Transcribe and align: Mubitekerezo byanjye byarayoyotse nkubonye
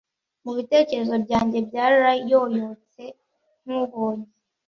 Mubitekerezo 0.43 1.15
byanjye 1.25 1.57
byarayoyotse 1.67 3.03
nkubonye 3.63 4.27